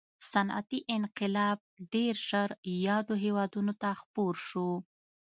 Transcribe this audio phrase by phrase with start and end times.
[0.31, 1.57] صنعتي انقلاب
[1.93, 2.49] ډېر ژر
[2.87, 4.69] یادو هېوادونو ته خپور شو.